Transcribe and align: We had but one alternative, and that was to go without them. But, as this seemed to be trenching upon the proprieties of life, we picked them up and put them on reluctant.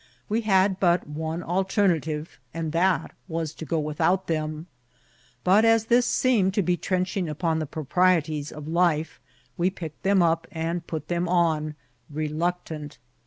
We 0.27 0.41
had 0.41 0.79
but 0.79 1.05
one 1.05 1.43
alternative, 1.43 2.39
and 2.55 2.71
that 2.71 3.11
was 3.27 3.53
to 3.53 3.65
go 3.65 3.77
without 3.77 4.25
them. 4.25 4.65
But, 5.43 5.63
as 5.63 5.85
this 5.85 6.07
seemed 6.07 6.55
to 6.55 6.63
be 6.63 6.75
trenching 6.75 7.29
upon 7.29 7.59
the 7.59 7.67
proprieties 7.67 8.51
of 8.51 8.67
life, 8.67 9.21
we 9.57 9.69
picked 9.69 10.01
them 10.01 10.23
up 10.23 10.47
and 10.51 10.87
put 10.87 11.07
them 11.07 11.29
on 11.29 11.75
reluctant. 12.09 12.97